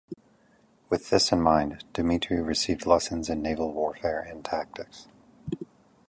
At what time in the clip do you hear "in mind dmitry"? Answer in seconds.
1.31-2.41